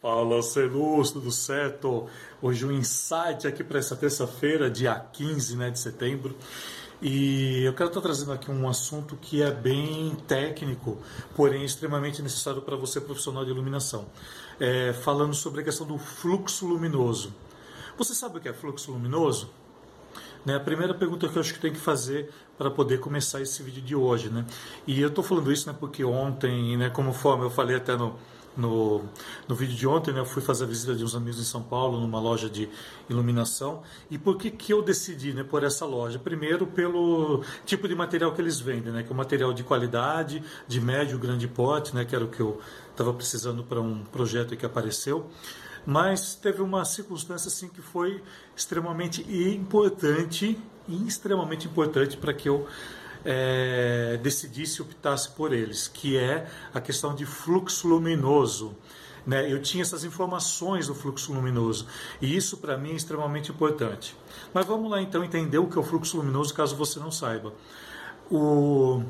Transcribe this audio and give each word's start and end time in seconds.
Fala, 0.00 0.40
Celus, 0.40 1.10
tudo 1.10 1.30
certo? 1.30 2.06
Hoje 2.40 2.64
um 2.64 2.72
insight 2.72 3.46
aqui 3.46 3.62
para 3.62 3.78
essa 3.78 3.94
terça-feira, 3.94 4.70
dia 4.70 4.94
15 4.94 5.56
né, 5.56 5.68
de 5.68 5.78
setembro. 5.78 6.34
E 7.02 7.62
eu 7.64 7.74
quero 7.74 7.90
estar 7.90 8.00
trazendo 8.00 8.32
aqui 8.32 8.50
um 8.50 8.66
assunto 8.66 9.14
que 9.20 9.42
é 9.42 9.50
bem 9.50 10.16
técnico, 10.26 10.96
porém 11.36 11.66
extremamente 11.66 12.22
necessário 12.22 12.62
para 12.62 12.76
você, 12.76 12.98
profissional 12.98 13.44
de 13.44 13.50
iluminação. 13.50 14.06
É, 14.58 14.94
falando 14.94 15.34
sobre 15.34 15.60
a 15.60 15.64
questão 15.64 15.86
do 15.86 15.98
fluxo 15.98 16.66
luminoso. 16.66 17.34
Você 17.98 18.14
sabe 18.14 18.38
o 18.38 18.40
que 18.40 18.48
é 18.48 18.54
fluxo 18.54 18.92
luminoso? 18.92 19.50
Né, 20.46 20.56
a 20.56 20.60
primeira 20.60 20.94
pergunta 20.94 21.28
que 21.28 21.36
eu 21.36 21.40
acho 21.40 21.52
que 21.52 21.60
tem 21.60 21.74
que 21.74 21.78
fazer 21.78 22.30
para 22.56 22.70
poder 22.70 23.00
começar 23.00 23.42
esse 23.42 23.62
vídeo 23.62 23.82
de 23.82 23.94
hoje. 23.94 24.30
Né? 24.30 24.46
E 24.86 24.98
eu 24.98 25.08
estou 25.08 25.22
falando 25.22 25.52
isso 25.52 25.70
né, 25.70 25.76
porque 25.78 26.02
ontem, 26.02 26.78
né, 26.78 26.88
como 26.88 27.12
forma 27.12 27.44
eu 27.44 27.50
falei 27.50 27.76
até 27.76 27.94
no 27.98 28.18
no, 28.56 29.02
no 29.48 29.54
vídeo 29.54 29.76
de 29.76 29.86
ontem, 29.86 30.12
né, 30.12 30.20
eu 30.20 30.24
fui 30.24 30.42
fazer 30.42 30.64
a 30.64 30.66
visita 30.66 30.94
de 30.94 31.04
uns 31.04 31.14
amigos 31.14 31.40
em 31.40 31.44
São 31.44 31.62
Paulo, 31.62 32.00
numa 32.00 32.20
loja 32.20 32.50
de 32.50 32.68
iluminação. 33.08 33.82
E 34.10 34.18
por 34.18 34.36
que, 34.36 34.50
que 34.50 34.72
eu 34.72 34.82
decidi 34.82 35.32
né, 35.32 35.44
por 35.44 35.64
essa 35.64 35.86
loja? 35.86 36.18
Primeiro, 36.18 36.66
pelo 36.66 37.42
tipo 37.64 37.86
de 37.86 37.94
material 37.94 38.32
que 38.32 38.40
eles 38.40 38.60
vendem, 38.60 38.92
né, 38.92 39.02
que 39.02 39.10
é 39.10 39.12
um 39.12 39.16
material 39.16 39.52
de 39.52 39.62
qualidade, 39.62 40.42
de 40.66 40.80
médio, 40.80 41.18
grande 41.18 41.46
porte, 41.46 41.94
né, 41.94 42.04
que 42.04 42.14
era 42.14 42.24
o 42.24 42.28
que 42.28 42.40
eu 42.40 42.60
estava 42.90 43.12
precisando 43.12 43.62
para 43.62 43.80
um 43.80 44.04
projeto 44.04 44.56
que 44.56 44.66
apareceu. 44.66 45.28
Mas 45.86 46.34
teve 46.34 46.60
uma 46.60 46.84
circunstância 46.84 47.48
assim 47.48 47.68
que 47.68 47.80
foi 47.80 48.22
extremamente 48.54 49.22
importante, 49.22 50.58
extremamente 50.88 51.66
importante 51.66 52.16
para 52.16 52.34
que 52.34 52.48
eu 52.48 52.66
é, 53.24 54.18
decidisse 54.22 54.82
optasse 54.82 55.30
por 55.30 55.52
eles, 55.52 55.88
que 55.88 56.16
é 56.16 56.46
a 56.72 56.80
questão 56.80 57.14
de 57.14 57.26
fluxo 57.26 57.88
luminoso. 57.88 58.76
Né? 59.26 59.52
Eu 59.52 59.60
tinha 59.60 59.82
essas 59.82 60.04
informações 60.04 60.86
do 60.86 60.94
fluxo 60.94 61.32
luminoso 61.32 61.86
e 62.20 62.34
isso 62.34 62.56
para 62.56 62.76
mim 62.76 62.92
é 62.92 62.94
extremamente 62.94 63.50
importante. 63.50 64.16
Mas 64.52 64.66
vamos 64.66 64.90
lá 64.90 65.00
então 65.00 65.22
entender 65.22 65.58
o 65.58 65.68
que 65.68 65.76
é 65.76 65.80
o 65.80 65.84
fluxo 65.84 66.16
luminoso, 66.16 66.54
caso 66.54 66.74
você 66.74 66.98
não 66.98 67.10
saiba. 67.10 67.52
O, 68.30 69.02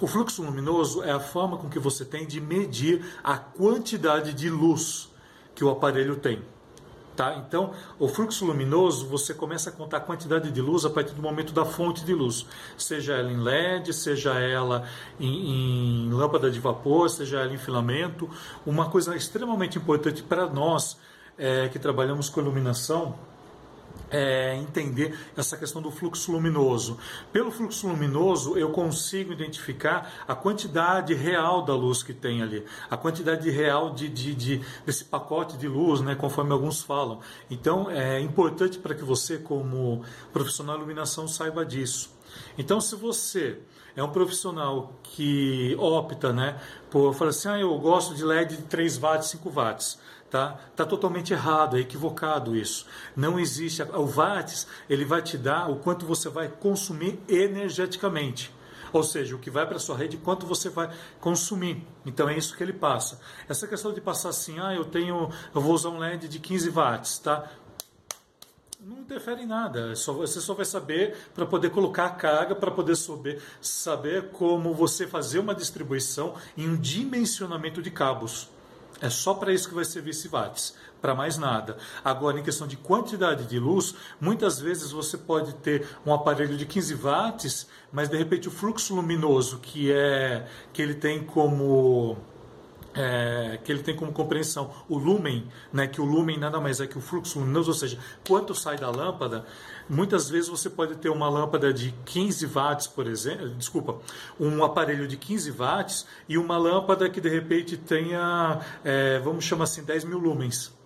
o 0.00 0.06
fluxo 0.06 0.42
luminoso 0.42 1.02
é 1.02 1.12
a 1.12 1.20
forma 1.20 1.56
com 1.56 1.68
que 1.68 1.78
você 1.78 2.04
tem 2.04 2.26
de 2.26 2.40
medir 2.40 3.04
a 3.22 3.36
quantidade 3.36 4.32
de 4.32 4.50
luz 4.50 5.08
que 5.54 5.64
o 5.64 5.70
aparelho 5.70 6.16
tem. 6.16 6.42
Tá? 7.18 7.34
Então, 7.34 7.72
o 7.98 8.06
fluxo 8.06 8.44
luminoso, 8.44 9.08
você 9.08 9.34
começa 9.34 9.70
a 9.70 9.72
contar 9.72 9.96
a 9.96 10.00
quantidade 10.00 10.52
de 10.52 10.62
luz 10.62 10.84
a 10.84 10.90
partir 10.90 11.14
do 11.14 11.20
momento 11.20 11.52
da 11.52 11.64
fonte 11.64 12.04
de 12.04 12.14
luz, 12.14 12.46
seja 12.76 13.14
ela 13.14 13.32
em 13.32 13.42
LED, 13.42 13.92
seja 13.92 14.38
ela 14.38 14.86
em, 15.18 16.06
em 16.06 16.12
lâmpada 16.12 16.48
de 16.48 16.60
vapor, 16.60 17.10
seja 17.10 17.40
ela 17.40 17.52
em 17.52 17.58
filamento. 17.58 18.30
Uma 18.64 18.88
coisa 18.88 19.16
extremamente 19.16 19.78
importante 19.78 20.22
para 20.22 20.46
nós 20.46 20.96
é, 21.36 21.68
que 21.68 21.80
trabalhamos 21.80 22.28
com 22.28 22.40
iluminação 22.40 23.16
é, 24.10 24.54
entender 24.56 25.18
essa 25.36 25.56
questão 25.56 25.80
do 25.82 25.90
fluxo 25.90 26.32
luminoso. 26.32 26.98
Pelo 27.32 27.50
fluxo 27.50 27.88
luminoso, 27.88 28.56
eu 28.58 28.70
consigo 28.70 29.32
identificar 29.32 30.24
a 30.26 30.34
quantidade 30.34 31.14
real 31.14 31.62
da 31.62 31.74
luz 31.74 32.02
que 32.02 32.12
tem 32.12 32.42
ali, 32.42 32.64
a 32.90 32.96
quantidade 32.96 33.48
real 33.50 33.90
de, 33.90 34.08
de, 34.08 34.34
de 34.34 34.62
desse 34.84 35.04
pacote 35.04 35.56
de 35.56 35.68
luz, 35.68 36.00
né, 36.00 36.14
conforme 36.14 36.52
alguns 36.52 36.82
falam. 36.82 37.20
Então, 37.50 37.90
é 37.90 38.20
importante 38.20 38.78
para 38.78 38.94
que 38.94 39.04
você, 39.04 39.38
como 39.38 40.02
profissional 40.32 40.76
de 40.76 40.82
iluminação, 40.82 41.28
saiba 41.28 41.64
disso. 41.64 42.16
Então, 42.56 42.80
se 42.80 42.94
você 42.94 43.58
é 43.96 44.02
um 44.02 44.10
profissional 44.10 44.92
que 45.02 45.74
opta 45.78 46.32
né, 46.32 46.60
por 46.90 47.14
falar 47.14 47.30
assim, 47.30 47.48
ah, 47.48 47.58
eu 47.58 47.76
gosto 47.78 48.14
de 48.14 48.24
LED 48.24 48.56
de 48.56 48.62
3 48.62 48.96
watts, 48.98 49.28
5 49.28 49.50
watts 49.50 49.98
Tá? 50.30 50.58
tá 50.76 50.84
totalmente 50.84 51.32
errado, 51.32 51.78
é 51.78 51.80
equivocado 51.80 52.54
isso. 52.54 52.84
Não 53.16 53.40
existe. 53.40 53.82
O 53.82 54.04
watts 54.04 54.66
ele 54.88 55.02
vai 55.02 55.22
te 55.22 55.38
dar 55.38 55.70
o 55.70 55.76
quanto 55.76 56.04
você 56.04 56.28
vai 56.28 56.48
consumir 56.48 57.18
energeticamente. 57.26 58.52
Ou 58.92 59.02
seja, 59.02 59.34
o 59.34 59.38
que 59.38 59.50
vai 59.50 59.66
para 59.66 59.76
a 59.76 59.80
sua 59.80 59.96
rede, 59.96 60.16
quanto 60.16 60.46
você 60.46 60.68
vai 60.68 60.90
consumir. 61.20 61.86
Então 62.04 62.28
é 62.28 62.36
isso 62.36 62.56
que 62.56 62.62
ele 62.62 62.72
passa. 62.72 63.20
Essa 63.48 63.66
questão 63.66 63.92
de 63.92 64.00
passar 64.00 64.30
assim, 64.30 64.58
ah, 64.58 64.74
eu 64.74 64.84
tenho, 64.84 65.30
eu 65.54 65.60
vou 65.60 65.72
usar 65.72 65.90
um 65.90 65.98
LED 65.98 66.28
de 66.28 66.38
15 66.38 66.70
watts, 66.70 67.18
tá? 67.18 67.50
Não 68.80 69.00
interfere 69.00 69.42
em 69.42 69.46
nada. 69.46 69.92
É 69.92 69.94
você 69.94 70.40
só 70.40 70.54
vai 70.54 70.64
saber 70.64 71.16
para 71.34 71.44
poder 71.44 71.70
colocar 71.70 72.06
a 72.06 72.10
carga, 72.10 72.54
para 72.54 72.70
poder 72.70 72.96
saber, 72.96 73.42
saber 73.60 74.30
como 74.30 74.72
você 74.72 75.06
fazer 75.06 75.38
uma 75.38 75.54
distribuição 75.54 76.34
em 76.56 76.68
um 76.68 76.76
dimensionamento 76.76 77.82
de 77.82 77.90
cabos. 77.90 78.48
É 79.00 79.08
só 79.08 79.34
para 79.34 79.52
isso 79.52 79.68
que 79.68 79.74
vai 79.74 79.84
servir 79.84 80.10
esse 80.10 80.26
watts, 80.28 80.74
para 81.00 81.14
mais 81.14 81.38
nada. 81.38 81.76
Agora, 82.04 82.38
em 82.38 82.42
questão 82.42 82.66
de 82.66 82.76
quantidade 82.76 83.46
de 83.46 83.58
luz, 83.58 83.94
muitas 84.20 84.58
vezes 84.58 84.90
você 84.90 85.16
pode 85.16 85.54
ter 85.54 85.86
um 86.04 86.12
aparelho 86.12 86.56
de 86.56 86.66
15 86.66 86.94
watts, 86.94 87.68
mas 87.92 88.08
de 88.08 88.16
repente 88.16 88.48
o 88.48 88.50
fluxo 88.50 88.94
luminoso 88.94 89.58
que 89.60 89.92
é 89.92 90.46
que 90.72 90.82
ele 90.82 90.94
tem 90.94 91.22
como 91.22 92.16
é, 92.98 93.60
que 93.62 93.70
ele 93.70 93.80
tem 93.80 93.94
como 93.94 94.10
compreensão 94.12 94.72
o 94.88 94.98
lumen, 94.98 95.46
né, 95.72 95.86
que 95.86 96.00
o 96.00 96.04
lumen 96.04 96.36
nada 96.36 96.60
mais 96.60 96.80
é 96.80 96.86
que 96.86 96.98
o 96.98 97.00
fluxo 97.00 97.38
luminoso, 97.38 97.70
ou 97.70 97.76
seja, 97.76 97.96
quanto 98.26 98.56
sai 98.56 98.76
da 98.76 98.90
lâmpada. 98.90 99.46
Muitas 99.88 100.28
vezes 100.28 100.48
você 100.48 100.68
pode 100.68 100.96
ter 100.96 101.08
uma 101.08 101.28
lâmpada 101.28 101.72
de 101.72 101.94
15 102.04 102.44
watts, 102.46 102.86
por 102.88 103.06
exemplo, 103.06 103.50
desculpa, 103.50 103.98
um 104.38 104.64
aparelho 104.64 105.06
de 105.06 105.16
15 105.16 105.52
watts 105.52 106.06
e 106.28 106.36
uma 106.36 106.58
lâmpada 106.58 107.08
que 107.08 107.20
de 107.20 107.28
repente 107.28 107.76
tenha, 107.76 108.60
é, 108.84 109.20
vamos 109.20 109.44
chamar 109.44 109.64
assim, 109.64 109.84
10 109.84 110.04
mil 110.04 110.18
lumens. 110.18 110.76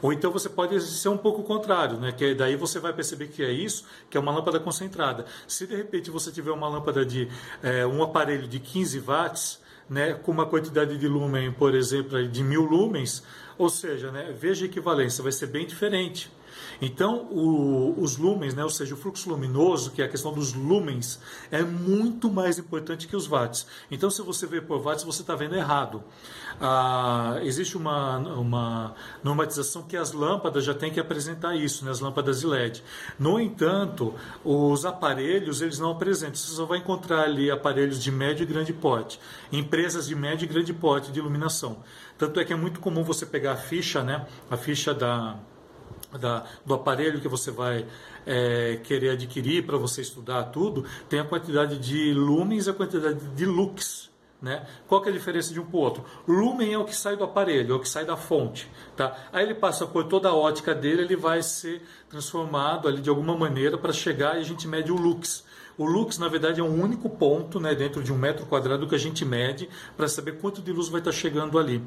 Ou 0.00 0.12
então 0.12 0.30
você 0.30 0.48
pode 0.48 0.80
ser 0.80 1.10
um 1.10 1.18
pouco 1.18 1.42
contrário, 1.42 1.98
né? 1.98 2.10
Que 2.12 2.34
daí 2.34 2.56
você 2.56 2.78
vai 2.78 2.92
perceber 2.92 3.26
que 3.26 3.42
é 3.42 3.52
isso, 3.52 3.84
que 4.08 4.16
é 4.16 4.20
uma 4.20 4.32
lâmpada 4.32 4.58
concentrada. 4.58 5.26
Se 5.46 5.66
de 5.66 5.76
repente 5.76 6.10
você 6.10 6.30
tiver 6.30 6.52
uma 6.52 6.68
lâmpada 6.68 7.04
de 7.04 7.28
é, 7.62 7.86
um 7.86 8.02
aparelho 8.02 8.48
de 8.48 8.58
15 8.58 8.98
watts, 9.00 9.60
né, 9.90 10.14
com 10.14 10.30
uma 10.30 10.46
quantidade 10.46 10.96
de 10.96 11.08
lumen, 11.08 11.50
por 11.50 11.74
exemplo, 11.74 12.28
de 12.28 12.44
mil 12.44 12.62
lumens, 12.62 13.24
ou 13.58 13.68
seja, 13.68 14.12
né, 14.12 14.32
veja 14.38 14.64
a 14.64 14.68
equivalência, 14.68 15.20
vai 15.20 15.32
ser 15.32 15.48
bem 15.48 15.66
diferente. 15.66 16.30
Então, 16.80 17.26
o, 17.30 17.94
os 18.00 18.16
lumens, 18.16 18.54
né, 18.54 18.62
ou 18.62 18.70
seja, 18.70 18.94
o 18.94 18.96
fluxo 18.96 19.28
luminoso, 19.28 19.90
que 19.90 20.02
é 20.02 20.04
a 20.04 20.08
questão 20.08 20.32
dos 20.32 20.52
lumens, 20.52 21.20
é 21.50 21.62
muito 21.62 22.30
mais 22.30 22.58
importante 22.58 23.06
que 23.06 23.16
os 23.16 23.26
watts. 23.26 23.66
Então, 23.90 24.10
se 24.10 24.22
você 24.22 24.46
vê 24.46 24.60
por 24.60 24.80
watts, 24.80 25.04
você 25.04 25.22
está 25.22 25.34
vendo 25.34 25.54
errado. 25.54 26.02
Ah, 26.60 27.38
existe 27.42 27.76
uma, 27.76 28.18
uma 28.18 28.94
normatização 29.22 29.82
que 29.82 29.96
as 29.96 30.12
lâmpadas 30.12 30.64
já 30.64 30.74
têm 30.74 30.92
que 30.92 31.00
apresentar 31.00 31.54
isso, 31.54 31.84
né, 31.84 31.90
as 31.90 32.00
lâmpadas 32.00 32.40
de 32.40 32.46
LED. 32.46 32.82
No 33.18 33.40
entanto, 33.40 34.14
os 34.44 34.84
aparelhos, 34.84 35.60
eles 35.60 35.78
não 35.78 35.90
apresentam. 35.92 36.34
Você 36.36 36.52
só 36.52 36.64
vai 36.64 36.78
encontrar 36.78 37.22
ali 37.22 37.50
aparelhos 37.50 38.02
de 38.02 38.10
médio 38.10 38.42
e 38.42 38.46
grande 38.46 38.72
porte, 38.72 39.20
empresas 39.52 40.06
de 40.06 40.14
médio 40.14 40.44
e 40.44 40.48
grande 40.48 40.72
porte 40.72 41.12
de 41.12 41.18
iluminação. 41.18 41.78
Tanto 42.18 42.38
é 42.38 42.44
que 42.44 42.52
é 42.52 42.56
muito 42.56 42.80
comum 42.80 43.02
você 43.02 43.24
pegar 43.24 43.52
a 43.52 43.56
ficha, 43.56 44.02
né, 44.02 44.26
a 44.50 44.56
ficha 44.56 44.92
da 44.92 45.36
da, 46.18 46.44
do 46.64 46.74
aparelho 46.74 47.20
que 47.20 47.28
você 47.28 47.50
vai 47.50 47.86
é, 48.26 48.80
querer 48.82 49.10
adquirir 49.10 49.64
para 49.64 49.76
você 49.76 50.00
estudar 50.00 50.44
tudo, 50.44 50.84
tem 51.08 51.20
a 51.20 51.24
quantidade 51.24 51.78
de 51.78 52.12
lumens 52.12 52.66
e 52.66 52.70
a 52.70 52.74
quantidade 52.74 53.18
de 53.18 53.46
lux. 53.46 54.10
Né? 54.40 54.66
Qual 54.88 55.04
é 55.04 55.10
a 55.10 55.12
diferença 55.12 55.52
de 55.52 55.60
um 55.60 55.66
para 55.66 55.76
o 55.76 55.80
outro? 55.80 56.04
Lumen 56.26 56.72
é 56.72 56.78
o 56.78 56.84
que 56.86 56.96
sai 56.96 57.14
do 57.14 57.24
aparelho, 57.24 57.74
é 57.74 57.76
o 57.76 57.80
que 57.80 57.88
sai 57.88 58.06
da 58.06 58.16
fonte. 58.16 58.70
Tá? 58.96 59.14
Aí 59.30 59.44
ele 59.44 59.54
passa 59.54 59.86
por 59.86 60.04
toda 60.04 60.30
a 60.30 60.34
ótica 60.34 60.74
dele, 60.74 61.02
ele 61.02 61.16
vai 61.16 61.42
ser 61.42 61.82
transformado 62.08 62.88
ali 62.88 63.02
de 63.02 63.10
alguma 63.10 63.36
maneira 63.36 63.76
para 63.76 63.92
chegar 63.92 64.36
e 64.36 64.40
a 64.40 64.44
gente 64.44 64.66
mede 64.66 64.90
o 64.90 64.96
lux. 64.96 65.44
O 65.76 65.84
lux, 65.84 66.18
na 66.18 66.28
verdade, 66.28 66.60
é 66.60 66.64
um 66.64 66.82
único 66.82 67.08
ponto 67.08 67.60
né, 67.60 67.74
dentro 67.74 68.02
de 68.02 68.12
um 68.12 68.16
metro 68.16 68.46
quadrado 68.46 68.86
que 68.88 68.94
a 68.94 68.98
gente 68.98 69.24
mede 69.26 69.68
para 69.96 70.08
saber 70.08 70.38
quanto 70.38 70.62
de 70.62 70.72
luz 70.72 70.88
vai 70.88 71.00
estar 71.00 71.10
tá 71.10 71.16
chegando 71.16 71.58
ali. 71.58 71.82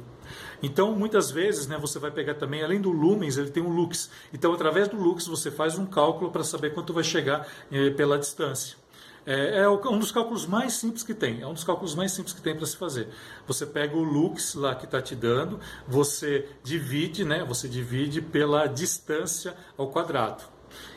Então, 0.61 0.93
muitas 0.93 1.31
vezes, 1.31 1.67
né, 1.67 1.77
você 1.77 1.99
vai 1.99 2.11
pegar 2.11 2.35
também, 2.35 2.63
além 2.63 2.79
do 2.79 2.91
lumens, 2.91 3.37
ele 3.37 3.49
tem 3.49 3.61
um 3.61 3.69
lux. 3.69 4.09
Então, 4.33 4.53
através 4.53 4.87
do 4.87 4.97
lux, 4.97 5.27
você 5.27 5.51
faz 5.51 5.77
um 5.77 5.85
cálculo 5.85 6.31
para 6.31 6.43
saber 6.43 6.73
quanto 6.73 6.93
vai 6.93 7.03
chegar 7.03 7.47
eh, 7.71 7.89
pela 7.91 8.17
distância. 8.17 8.83
É, 9.25 9.59
é, 9.59 9.69
um 9.69 9.99
dos 9.99 10.11
cálculos 10.11 10.45
mais 10.45 10.73
simples 10.73 11.03
que 11.03 11.13
tem. 11.13 11.41
É 11.41 11.47
um 11.47 11.53
dos 11.53 11.63
cálculos 11.63 11.95
mais 11.95 12.11
simples 12.11 12.33
que 12.33 12.41
tem 12.41 12.55
para 12.55 12.65
se 12.65 12.75
fazer. 12.75 13.07
Você 13.47 13.65
pega 13.65 13.95
o 13.95 14.03
lux 14.03 14.53
lá 14.55 14.75
que 14.75 14.85
está 14.85 15.01
te 15.01 15.15
dando, 15.15 15.59
você 15.87 16.47
divide, 16.61 17.23
né? 17.23 17.43
Você 17.45 17.69
divide 17.69 18.21
pela 18.21 18.67
distância 18.67 19.55
ao 19.77 19.87
quadrado. 19.87 20.43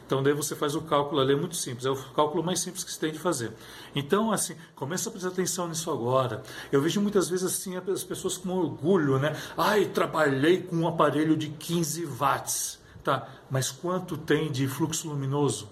Então 0.07 0.23
daí 0.23 0.33
você 0.33 0.55
faz 0.55 0.77
o 0.77 0.83
cálculo 0.83 1.21
ali, 1.21 1.33
é 1.33 1.37
muito 1.37 1.57
simples, 1.57 1.85
é 1.85 1.91
o 1.91 1.97
cálculo 1.97 2.43
mais 2.43 2.61
simples 2.61 2.85
que 2.85 2.93
você 2.93 3.01
tem 3.01 3.13
de 3.13 3.19
fazer. 3.19 3.53
Então, 3.95 4.31
assim, 4.31 4.55
começa 4.77 5.09
a 5.09 5.13
prestar 5.13 5.31
atenção 5.31 5.69
nisso 5.69 5.91
agora. 5.91 6.43
Eu 6.71 6.81
vejo 6.81 7.01
muitas 7.01 7.29
vezes 7.29 7.45
assim 7.45 7.77
as 7.77 8.05
pessoas 8.05 8.39
com 8.39 8.51
orgulho, 8.51 9.19
né? 9.19 9.37
Ai, 9.59 9.87
trabalhei 9.87 10.63
com 10.63 10.77
um 10.77 10.89
aparelho 10.89 11.37
de 11.37 11.49
15 11.49 12.07
watts. 12.07 12.79
Tá, 13.03 13.29
mas 13.49 13.71
quanto 13.71 14.17
tem 14.17 14.51
de 14.51 14.67
fluxo 14.67 15.09
luminoso? 15.09 15.69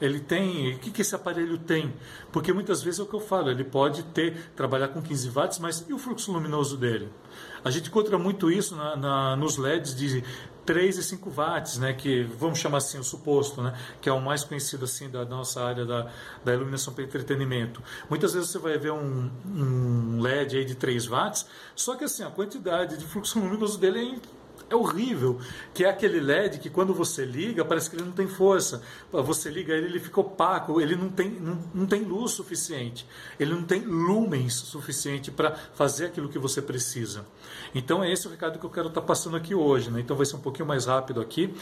ele 0.00 0.20
tem, 0.20 0.74
o 0.74 0.78
que, 0.78 0.90
que 0.90 1.02
esse 1.02 1.14
aparelho 1.14 1.56
tem? 1.58 1.94
Porque 2.32 2.52
muitas 2.52 2.82
vezes 2.82 3.00
é 3.00 3.02
o 3.02 3.06
que 3.06 3.14
eu 3.14 3.20
falo, 3.20 3.50
ele 3.50 3.64
pode 3.64 4.02
ter, 4.02 4.50
trabalhar 4.54 4.88
com 4.88 5.00
15 5.00 5.30
watts, 5.30 5.58
mas 5.58 5.84
e 5.88 5.92
o 5.92 5.98
fluxo 5.98 6.32
luminoso 6.32 6.76
dele? 6.76 7.08
A 7.64 7.70
gente 7.70 7.88
encontra 7.88 8.18
muito 8.18 8.50
isso 8.50 8.76
na, 8.76 8.96
na, 8.96 9.36
nos 9.36 9.56
LEDs 9.56 9.94
de 9.94 10.22
3 10.64 10.98
e 10.98 11.02
5 11.02 11.30
watts, 11.30 11.78
né, 11.78 11.92
que 11.92 12.22
vamos 12.22 12.58
chamar 12.58 12.78
assim 12.78 12.98
o 12.98 13.04
suposto, 13.04 13.62
né, 13.62 13.78
que 14.00 14.08
é 14.08 14.12
o 14.12 14.20
mais 14.20 14.44
conhecido 14.44 14.84
assim 14.84 15.08
da 15.08 15.24
nossa 15.24 15.62
área 15.62 15.84
da, 15.84 16.10
da 16.44 16.54
iluminação 16.54 16.92
para 16.92 17.04
entretenimento. 17.04 17.82
Muitas 18.08 18.34
vezes 18.34 18.50
você 18.50 18.58
vai 18.58 18.78
ver 18.78 18.92
um, 18.92 19.30
um 19.46 20.20
LED 20.20 20.58
aí 20.58 20.64
de 20.64 20.74
3 20.74 21.06
watts, 21.06 21.46
só 21.74 21.96
que 21.96 22.04
assim 22.04 22.22
a 22.22 22.30
quantidade 22.30 22.96
de 22.96 23.04
fluxo 23.04 23.38
luminoso 23.38 23.78
dele 23.78 23.98
é 23.98 24.43
é 24.68 24.74
horrível, 24.76 25.38
que 25.72 25.84
é 25.84 25.88
aquele 25.88 26.20
LED 26.20 26.58
que 26.58 26.70
quando 26.70 26.94
você 26.94 27.24
liga, 27.24 27.64
parece 27.64 27.90
que 27.90 27.96
ele 27.96 28.04
não 28.04 28.12
tem 28.12 28.26
força. 28.26 28.82
Você 29.10 29.50
liga 29.50 29.72
ele, 29.72 29.86
ele 29.86 30.00
fica 30.00 30.20
opaco, 30.20 30.80
ele 30.80 30.96
não 30.96 31.08
tem, 31.08 31.30
não, 31.30 31.58
não 31.74 31.86
tem 31.86 32.02
luz 32.02 32.32
suficiente, 32.32 33.06
ele 33.38 33.52
não 33.52 33.64
tem 33.64 33.80
lumens 33.80 34.54
suficiente 34.54 35.30
para 35.30 35.54
fazer 35.74 36.06
aquilo 36.06 36.28
que 36.28 36.38
você 36.38 36.62
precisa. 36.62 37.24
Então 37.74 38.02
é 38.02 38.12
esse 38.12 38.26
o 38.26 38.30
recado 38.30 38.58
que 38.58 38.64
eu 38.64 38.70
quero 38.70 38.88
estar 38.88 39.00
tá 39.00 39.06
passando 39.06 39.36
aqui 39.36 39.54
hoje. 39.54 39.90
Né? 39.90 40.00
Então 40.00 40.16
vai 40.16 40.26
ser 40.26 40.36
um 40.36 40.40
pouquinho 40.40 40.66
mais 40.66 40.86
rápido 40.86 41.20
aqui. 41.20 41.54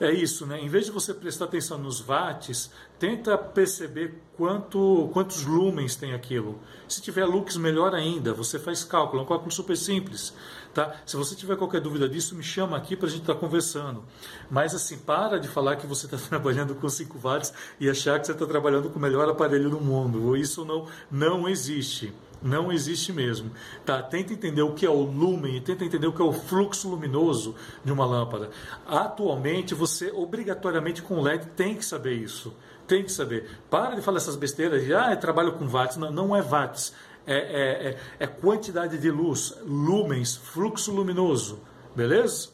É 0.00 0.12
isso, 0.12 0.46
né? 0.46 0.60
Em 0.60 0.68
vez 0.68 0.84
de 0.86 0.92
você 0.92 1.12
prestar 1.12 1.46
atenção 1.46 1.76
nos 1.76 2.00
watts, 2.00 2.70
tenta 3.00 3.36
perceber 3.36 4.14
quanto, 4.36 5.10
quantos 5.12 5.44
lumens 5.44 5.96
tem 5.96 6.14
aquilo. 6.14 6.60
Se 6.88 7.02
tiver 7.02 7.24
lux, 7.24 7.56
melhor 7.56 7.92
ainda. 7.94 8.32
Você 8.32 8.60
faz 8.60 8.84
cálculo, 8.84 9.22
é 9.22 9.24
um 9.24 9.28
cálculo 9.28 9.50
super 9.50 9.76
simples. 9.76 10.32
Tá? 10.72 10.94
Se 11.04 11.16
você 11.16 11.34
tiver 11.34 11.56
qualquer 11.56 11.80
dúvida 11.80 12.08
disso, 12.08 12.36
me 12.36 12.44
chama 12.44 12.76
aqui 12.76 12.94
para 12.94 13.08
a 13.08 13.10
gente 13.10 13.22
estar 13.22 13.34
tá 13.34 13.40
conversando. 13.40 14.04
Mas 14.48 14.72
assim, 14.72 14.98
para 14.98 15.40
de 15.40 15.48
falar 15.48 15.74
que 15.74 15.86
você 15.86 16.06
está 16.06 16.16
trabalhando 16.28 16.76
com 16.76 16.88
5 16.88 17.18
watts 17.18 17.52
e 17.80 17.90
achar 17.90 18.20
que 18.20 18.26
você 18.26 18.32
está 18.32 18.46
trabalhando 18.46 18.90
com 18.90 19.00
o 19.00 19.02
melhor 19.02 19.28
aparelho 19.28 19.68
do 19.68 19.80
mundo. 19.80 20.36
Isso 20.36 20.64
não, 20.64 20.86
não 21.10 21.48
existe. 21.48 22.14
Não 22.42 22.70
existe 22.70 23.12
mesmo. 23.12 23.50
Tá? 23.84 24.02
Tenta 24.02 24.32
entender 24.32 24.62
o 24.62 24.72
que 24.72 24.86
é 24.86 24.90
o 24.90 25.02
lumen 25.02 25.60
tenta 25.60 25.84
entender 25.84 26.06
o 26.06 26.12
que 26.12 26.22
é 26.22 26.24
o 26.24 26.32
fluxo 26.32 26.88
luminoso 26.88 27.54
de 27.84 27.92
uma 27.92 28.06
lâmpada. 28.06 28.50
Atualmente, 28.86 29.74
você 29.74 30.10
obrigatoriamente 30.12 31.02
com 31.02 31.20
LED 31.20 31.46
tem 31.56 31.74
que 31.74 31.84
saber 31.84 32.14
isso. 32.14 32.54
Tem 32.86 33.02
que 33.02 33.12
saber. 33.12 33.50
Para 33.68 33.96
de 33.96 34.02
falar 34.02 34.18
essas 34.18 34.36
besteiras 34.36 34.84
de 34.84 34.94
ah, 34.94 35.14
trabalho 35.16 35.52
com 35.52 35.66
watts. 35.66 35.96
Não, 35.96 36.10
não 36.10 36.36
é 36.36 36.40
watts. 36.40 36.94
É, 37.26 37.36
é, 37.36 37.88
é, 37.88 37.98
é 38.20 38.26
quantidade 38.26 38.96
de 38.96 39.10
luz, 39.10 39.54
lumens, 39.62 40.36
fluxo 40.36 40.90
luminoso. 40.90 41.60
Beleza? 41.94 42.48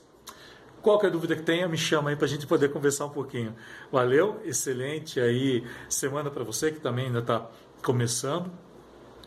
Qualquer 0.83 1.11
dúvida 1.11 1.37
que 1.37 1.43
tenha, 1.43 1.69
me 1.69 1.79
chama 1.79 2.11
aí 2.11 2.17
para 2.17 2.27
a 2.27 2.29
gente 2.29 2.47
poder 2.47 2.71
conversar 2.73 3.07
um 3.07 3.11
pouquinho. 3.11 3.55
Valeu, 3.93 4.41
excelente 4.45 5.21
aí 5.21 5.65
semana 5.89 6.31
para 6.31 6.43
você 6.43 6.73
que 6.73 6.81
também 6.81 7.07
ainda 7.07 7.21
está 7.21 7.49
começando. 7.83 8.51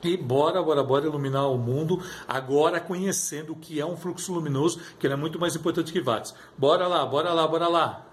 E 0.04 0.16
bora, 0.16 0.62
bora, 0.62 0.84
bora 0.84 1.06
iluminar 1.06 1.48
o 1.48 1.58
mundo, 1.58 2.02
agora 2.28 2.80
conhecendo 2.80 3.54
o 3.54 3.56
que 3.56 3.80
é 3.80 3.86
um 3.86 3.98
fluxo 3.98 4.34
luminoso, 4.34 4.80
que 5.00 5.08
ele 5.08 5.14
é 5.14 5.18
muito 5.18 5.40
mais 5.40 5.56
importante 5.56 5.92
que 5.92 6.02
watts. 6.02 6.34
Bora 6.58 6.88
lá, 6.88 7.06
bora 7.06 7.34
lá, 7.34 7.48
bora 7.48 7.68
lá. 7.68 8.07